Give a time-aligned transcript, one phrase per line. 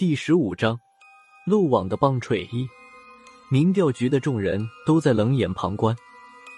[0.00, 0.80] 第十五章，
[1.44, 2.66] 漏网的棒槌一。
[3.50, 5.94] 民调局的众人都在冷眼旁观，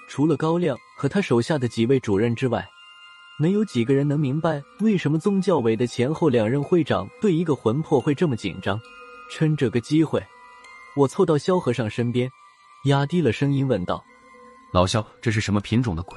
[0.09, 2.65] 除了高亮和他手下的几位主任之外，
[3.41, 8.81] 没有几个人能明白为什么宗教委的前后两任会长对一个魂魄会这么紧张。
[9.29, 10.25] 趁这个机会，
[10.95, 12.31] 我凑到萧和尚身边，
[12.85, 14.05] 压低了声音问道
[14.73, 16.17] ：“老萧，这是什么品种的鬼？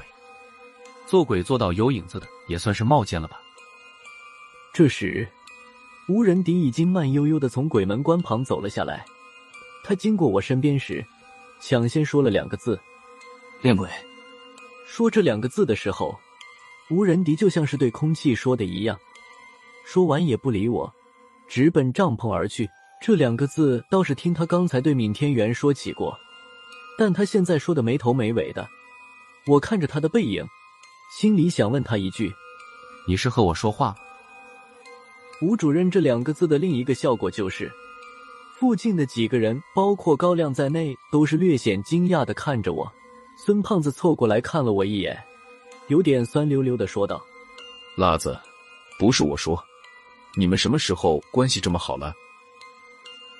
[1.06, 3.40] 做鬼做到有影子的，也算是冒见了吧？”
[4.72, 5.28] 这时。
[6.08, 9.04] 吴仁迪已经慢悠悠的从鬼门关旁走了下来，
[9.82, 11.04] 他经过我身边时，
[11.60, 12.78] 抢先说了两个字
[13.60, 13.90] ：“练鬼。”
[14.86, 16.16] 说这两个字的时候，
[16.90, 18.96] 吴仁迪就像是对空气说的一样，
[19.84, 20.94] 说完也不理我，
[21.48, 22.70] 直奔帐篷而去。
[23.02, 26.16] 这两个字倒是听他刚才对闵天元说起过，
[26.96, 28.68] 但他现在说的没头没尾的。
[29.48, 30.46] 我看着他的背影，
[31.18, 32.32] 心里想问他一句
[33.08, 33.92] ：“你是和我说话？”
[35.42, 37.70] 吴主任这两个字的另一个效果就是，
[38.58, 42.90] 附近的几个人，包括高亮在内，都是略显惊讶的看着我。
[43.36, 45.22] 孙胖子凑过来看了我一眼，
[45.88, 47.22] 有点酸溜溜的说道
[47.98, 48.38] ：“辣子，
[48.98, 49.62] 不是我说，
[50.38, 52.14] 你们什么时候关系这么好了？”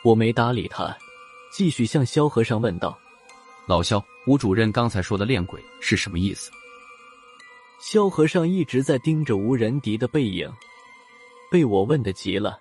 [0.04, 0.94] 我没搭理他，
[1.50, 2.98] 继续向萧和尚问道
[3.64, 6.50] ：“老萧，吴主任刚才说的练鬼是什么意思？”
[7.80, 10.52] 萧和尚一直在盯着吴仁迪的背影。
[11.50, 12.58] 被我问的急了，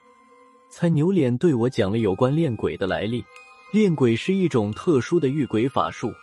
[0.70, 3.24] 才扭脸对我讲了有关炼鬼的来历。
[3.72, 6.14] 炼鬼是一种特殊的御鬼法术，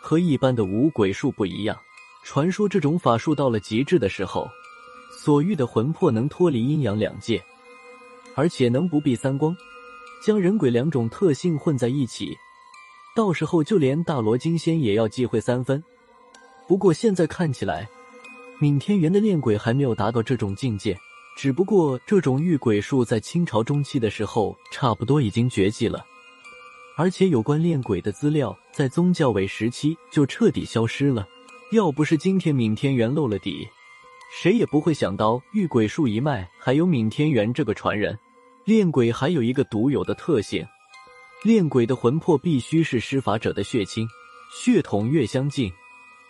[0.00, 1.76] 和一般的五鬼术不一样。
[2.22, 4.48] 传说这种法术到了极致的时候，
[5.18, 7.42] 所遇的魂魄能脱离阴阳两界，
[8.34, 9.56] 而且能不避三光，
[10.24, 12.36] 将人鬼两种特性混在一起。
[13.16, 15.82] 到时候就连大罗金仙也要忌讳三分。
[16.66, 17.88] 不过现在看起来，
[18.60, 20.96] 闵天元的炼鬼还没有达到这种境界。
[21.36, 26.04] 只不过，这种御鬼术在清朝中期的时候，差不多已经绝迹了，
[26.96, 31.26] 而且有关练鬼的资料在宗教委时期就彻底消失了。
[31.72, 33.68] 要不是今天闵天元露了底，
[34.40, 38.16] 谁也不会想到御鬼术一脉还有闵天元这个传人。
[38.64, 40.64] 练鬼还有一个独有的特性，
[41.42, 44.06] 练鬼的魂魄必须是施法者的血亲，
[44.54, 45.70] 血统越相近，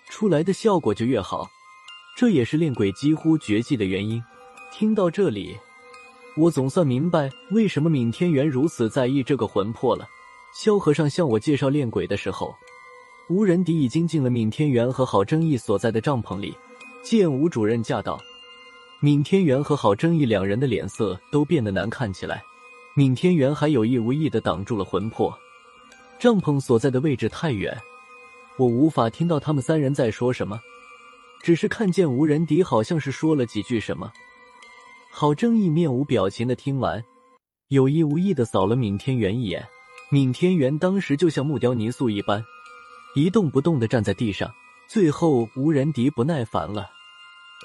[0.09, 1.47] 出来的效果就越好。
[2.17, 4.21] 这也是练鬼几乎绝迹的原因。
[4.77, 5.57] 听到这里，
[6.37, 10.05] 我总算明白为什么闵天元如此在意这个魂魄了。
[10.53, 12.53] 萧和尚向我介绍练鬼的时候，
[13.29, 16.53] 吴仁迪已经进了闵天元和郝正义所在的帐篷里。
[17.05, 18.21] 见吴主任驾到，
[18.99, 22.43] 闵天元和郝正义两人的脸色都变得难看起来。
[22.97, 25.33] 闵天元还有意无意的挡住了魂魄。
[26.19, 27.81] 帐篷所在的位置太远，
[28.57, 30.61] 我无法听到他们三人在说什么，
[31.45, 34.13] 只是看见吴仁迪好像是说了几句什么。
[35.17, 37.01] 郝正义面无表情的听完，
[37.69, 39.65] 有意无意的扫了闵天元一眼。
[40.11, 42.45] 闵天元当时就像木雕泥塑一般，
[43.15, 44.53] 一动不动的站在地上。
[44.89, 46.91] 最后，吴仁迪不耐烦了，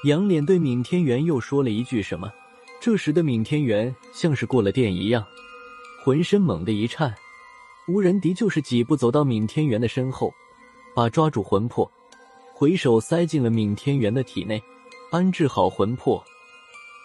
[0.03, 2.31] 仰脸对闵天元又说了一句什么。
[2.79, 5.25] 这时的闵天元像是过了电一样，
[6.05, 7.11] 浑身猛地一颤。
[7.87, 10.31] 吴仁迪就是几步走到闵天元的身后，
[10.93, 11.91] 把抓住魂魄，
[12.53, 14.61] 回手塞进了闵天元的体内，
[15.09, 16.23] 安置好魂魄。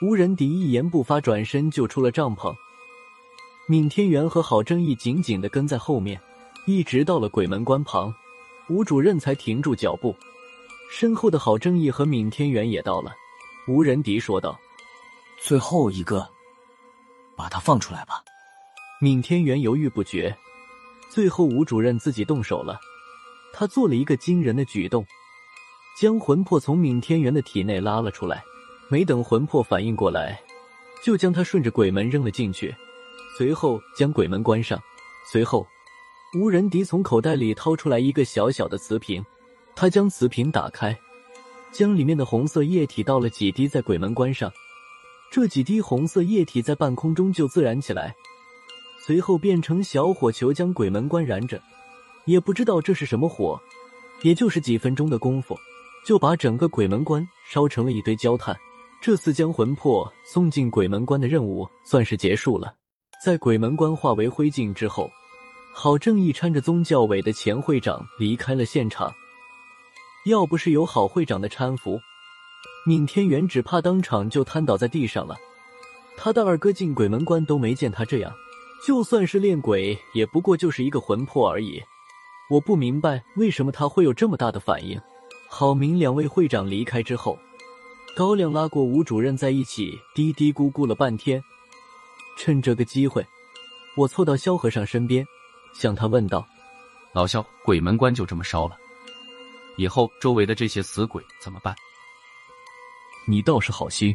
[0.04, 2.54] 吴仁迪一言不发，转身就出了帐篷。
[3.68, 6.20] 闵天元和郝正义紧紧的跟在后面，
[6.66, 8.14] 一直到了鬼门关旁，
[8.68, 10.14] 吴主任才停住脚步。
[10.90, 13.14] 身后的郝正义和闵天元也到了。
[13.66, 14.60] 吴仁迪说道
[15.40, 16.28] ：“最后一个，
[17.34, 18.22] 把他放出来吧。”
[19.00, 20.36] 闵天元犹豫不决。
[21.08, 22.78] 最后，吴主任自己动手了。
[23.54, 25.06] 他做了一个惊人的举动，
[25.98, 28.44] 将魂魄从闵天元的体内拉了出来。
[28.94, 30.40] 没等魂魄反应过来，
[31.02, 32.72] 就将他顺着鬼门扔了进去，
[33.36, 34.80] 随后将鬼门关上。
[35.32, 35.66] 随后，
[36.38, 39.26] 吴仁迪从口袋里掏出来一个小小的瓷瓶，
[39.74, 40.96] 他将瓷瓶打开，
[41.72, 44.48] 将里面的红色液体倒了几滴在鬼门关上。
[45.28, 48.14] 这几滴红色液体在半空中就自燃起来，
[49.00, 51.60] 随后变成小火球将鬼门关燃着。
[52.26, 53.60] 也不知道这是什么火，
[54.22, 55.58] 也就是几分钟的功夫，
[56.06, 58.56] 就把整个鬼门关烧成了一堆焦炭。
[59.04, 62.74] 这次将魂魄送进鬼门关的任务算是结束了。
[63.22, 65.10] 在鬼门关化为灰烬之后，
[65.74, 69.12] 郝正义搀着宗教委的前会长离开了现场。
[70.24, 72.00] 要不是有郝会长的搀扶，
[72.86, 75.36] 闵天元只怕当场就瘫倒在地上了。
[76.16, 78.32] 他的二哥进鬼门关都没见他这样，
[78.86, 81.78] 就算是练鬼，也不过就是一个魂魄而已。
[82.48, 84.98] 我不明白为什么他会有这么大的反应。
[85.46, 87.38] 郝明两位会长离开之后。
[88.16, 91.42] 高亮拉过吴主任在一起，嘀嘀咕咕了半天。
[92.38, 93.26] 趁这个机会，
[93.96, 95.26] 我凑到萧和尚身边，
[95.74, 96.46] 向他问道
[97.12, 98.78] ：“老萧，鬼门关就这么烧了，
[99.76, 101.74] 以后周围的这些死鬼怎么办？”
[103.26, 104.14] 你倒是好心。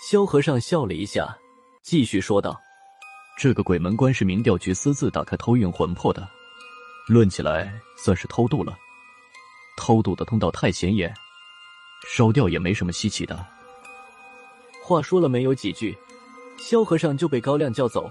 [0.00, 1.38] 萧和尚笑了一下，
[1.82, 2.60] 继续说道
[3.38, 6.28] ：“这个鬼门关是民调局私自打开偷运魂魄的，
[7.06, 8.76] 论起来算是偷渡了。
[9.76, 11.14] 偷渡的通道太显眼，
[12.08, 13.46] 烧掉也没什么稀奇的。”
[14.82, 15.96] 话说了没有几句，
[16.58, 18.10] 萧和尚就被高亮叫走，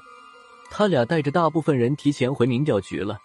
[0.70, 3.18] 他俩带着大部分人提前回民调局了，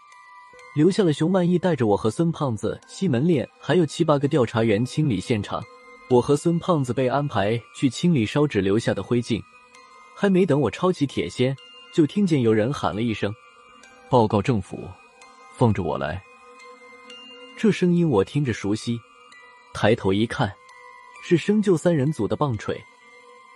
[0.76, 5.60] 留下了熊万义带着我和孙胖子、西门烈还有七八个调查员清理现场。
[6.08, 9.40] 我和孙胖子被安排去清理烧纸留下的灰烬，
[10.14, 11.54] 还没等我抄起铁锨，
[11.92, 13.32] 就听见有人喊了一声
[14.10, 14.88] ：“报告政府，
[15.56, 16.20] 放着我来。”
[17.56, 18.98] 这声音我听着熟悉，
[19.72, 20.52] 抬头一看，
[21.22, 22.82] 是生就三人组的棒槌。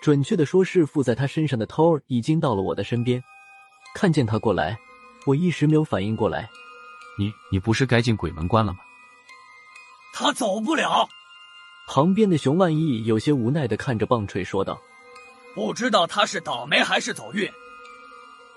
[0.02, 3.22] 准确的说，是附在他身上的偷儿已经到了我的身边。
[3.94, 4.78] 看见他过来，
[5.26, 6.50] 我一时没有反应过来。
[7.18, 8.78] 你你不是该进鬼门关了吗？
[10.12, 11.08] 他走不了。
[11.88, 14.80] 旁边的熊万义有些无奈的看着棒槌说道
[15.54, 17.50] ：“不知道他是倒霉还是走运。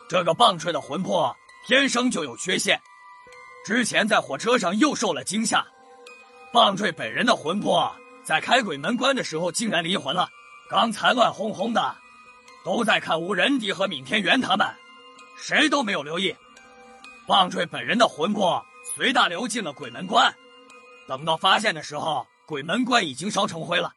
[0.07, 2.79] 这个棒槌的魂魄天生就有缺陷，
[3.65, 5.65] 之前在火车上又受了惊吓。
[6.53, 7.91] 棒槌本人的魂魄
[8.27, 10.29] 在开鬼门关的时候竟然离魂了。”
[10.69, 11.95] 刚才乱哄哄的，
[12.65, 14.67] 都在看吴仁迪和闵天元他们，
[15.37, 16.35] 谁都没有留意。
[17.25, 20.35] 棒槌本人的魂魄随大流进了鬼门关，
[21.07, 23.93] 等到发现的时候，鬼门关已经烧成灰了。